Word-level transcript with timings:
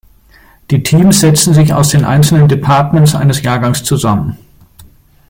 Die 0.71 0.81
Teams 0.81 1.19
setzen 1.19 1.53
sich 1.53 1.75
aus 1.75 1.89
den 1.89 2.05
einzelnen 2.05 2.47
Departments 2.47 3.13
eines 3.13 3.43
Jahrgangs 3.43 3.83
zusammen. 3.83 4.35